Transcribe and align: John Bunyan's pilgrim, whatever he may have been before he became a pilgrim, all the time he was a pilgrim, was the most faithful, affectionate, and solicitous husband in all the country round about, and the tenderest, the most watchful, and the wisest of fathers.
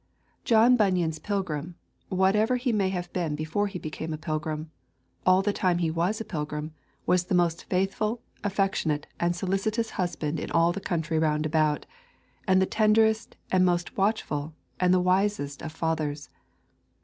John 0.45 0.75
Bunyan's 0.75 1.19
pilgrim, 1.19 1.75
whatever 2.09 2.55
he 2.55 2.73
may 2.73 2.89
have 2.89 3.13
been 3.13 3.35
before 3.35 3.67
he 3.67 3.77
became 3.77 4.13
a 4.13 4.17
pilgrim, 4.17 4.71
all 5.27 5.43
the 5.43 5.53
time 5.53 5.77
he 5.77 5.91
was 5.91 6.19
a 6.19 6.25
pilgrim, 6.25 6.73
was 7.05 7.25
the 7.25 7.35
most 7.35 7.65
faithful, 7.65 8.19
affectionate, 8.43 9.05
and 9.19 9.35
solicitous 9.35 9.91
husband 9.91 10.39
in 10.39 10.49
all 10.49 10.71
the 10.73 10.81
country 10.81 11.19
round 11.19 11.45
about, 11.45 11.85
and 12.47 12.59
the 12.59 12.65
tenderest, 12.65 13.37
the 13.51 13.59
most 13.59 13.95
watchful, 13.95 14.55
and 14.79 14.91
the 14.91 14.99
wisest 14.99 15.61
of 15.61 15.71
fathers. 15.71 16.31